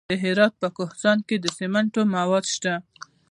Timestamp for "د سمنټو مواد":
1.39-2.45